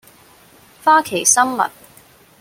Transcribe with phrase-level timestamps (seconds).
[0.83, 1.71] 花旗參蜜